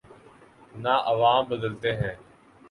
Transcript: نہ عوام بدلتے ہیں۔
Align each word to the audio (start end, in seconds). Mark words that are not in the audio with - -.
نہ 0.75 0.93
عوام 1.11 1.41
بدلتے 1.49 1.89
ہیں۔ 1.95 2.15